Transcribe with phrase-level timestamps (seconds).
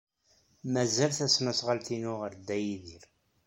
[0.73, 3.03] Mazal tasnasɣalt-inu ɣer Dda Yidir.